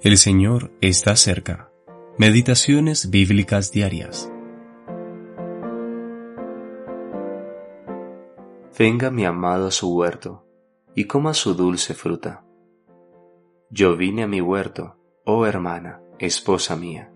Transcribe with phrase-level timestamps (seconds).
[0.00, 1.72] El Señor está cerca.
[2.18, 4.30] Meditaciones bíblicas diarias.
[8.78, 10.46] Venga mi amado a su huerto
[10.94, 12.44] y coma su dulce fruta.
[13.70, 14.94] Yo vine a mi huerto,
[15.24, 17.12] oh hermana, esposa mía.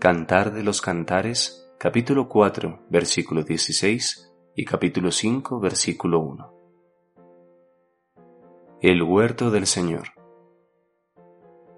[0.00, 6.54] Cantar de los Cantares, capítulo 4, versículo 16 y capítulo 5, versículo 1.
[8.80, 10.21] El huerto del Señor.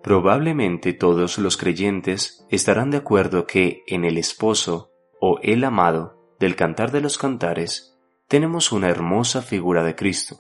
[0.05, 6.57] Probablemente todos los creyentes estarán de acuerdo que en el esposo o el amado del
[6.57, 7.97] Cantar de los Cantares
[8.29, 10.37] tenemos una hermosa figura de Cristo.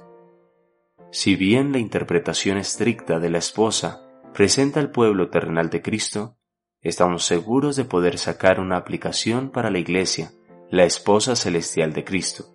[1.10, 6.36] Si bien la interpretación estricta de la esposa presenta al pueblo terrenal de Cristo,
[6.82, 10.32] estamos seguros de poder sacar una aplicación para la Iglesia,
[10.68, 12.54] la esposa celestial de Cristo.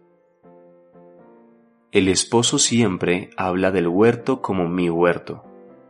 [1.91, 5.48] El esposo siempre habla del huerto como mi huerto,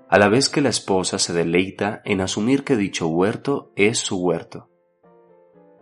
[0.09, 4.17] a la vez que la esposa se deleita en asumir que dicho huerto es su
[4.17, 4.67] huerto.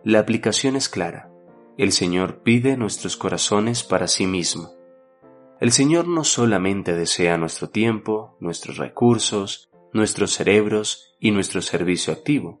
[0.04, 1.30] La aplicación es clara.
[1.78, 4.74] El Señor pide nuestros corazones para sí mismo.
[5.60, 12.60] El Señor no solamente desea nuestro tiempo, nuestros recursos, nuestros cerebros y nuestro servicio activo,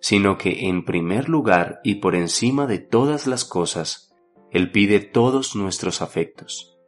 [0.00, 4.14] sino que en primer lugar y por encima de todas las cosas,
[4.50, 6.78] Él pide todos nuestros afectos.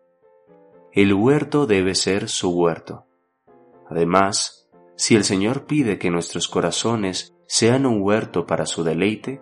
[0.92, 3.07] El huerto debe ser su huerto
[3.91, 9.41] Además, si el Señor pide que nuestros corazones sean un huerto para su deleite,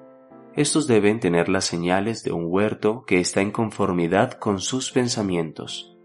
[0.55, 5.97] estos deben tener las señales de un huerto que está en conformidad con sus pensamientos.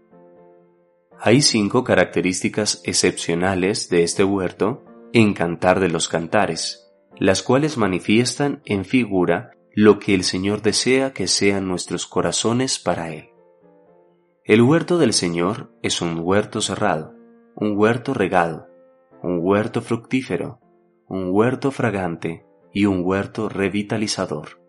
[1.18, 8.60] Hay cinco características excepcionales de este huerto en Cantar de los Cantares, las cuales manifiestan
[8.64, 13.30] en figura lo que el Señor desea que sean nuestros corazones para Él.
[14.44, 17.14] El huerto del Señor es un huerto cerrado,
[17.54, 18.68] un huerto regado,
[19.22, 20.58] un huerto fructífero,
[21.08, 24.60] un huerto fragante y un huerto revitalizador.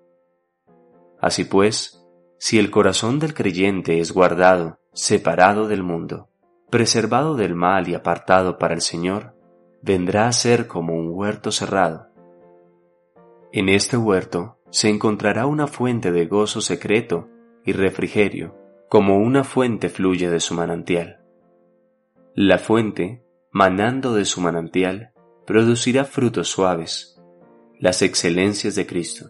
[1.19, 2.05] Así pues,
[2.37, 6.27] si el corazón del creyente es guardado, separado del mundo,
[6.69, 9.33] preservado del mal y apartado para el Señor,
[9.81, 12.07] vendrá a ser como un huerto cerrado.
[13.51, 17.29] En este huerto se encontrará una fuente de gozo secreto
[17.63, 18.57] y refrigerio,
[18.89, 21.22] como una fuente fluye de su manantial.
[22.35, 25.11] La fuente, manando de su manantial,
[25.45, 27.21] producirá frutos suaves,
[27.79, 29.29] las excelencias de Cristo.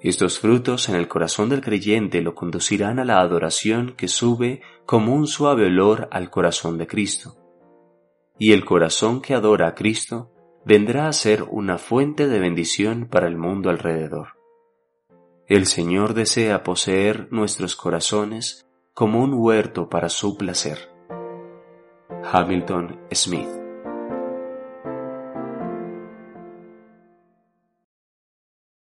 [0.00, 5.14] Estos frutos en el corazón del creyente lo conducirán a la adoración que sube como
[5.14, 7.36] un suave olor al corazón de Cristo.
[8.36, 10.32] Y el corazón que adora a Cristo
[10.64, 14.30] vendrá a ser una fuente de bendición para el mundo alrededor.
[15.46, 20.91] El Señor desea poseer nuestros corazones como un huerto para su placer.
[22.24, 23.61] Hamilton Smith.